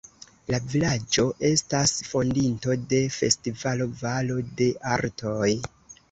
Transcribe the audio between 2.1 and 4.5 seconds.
fondinto de festivalo Valo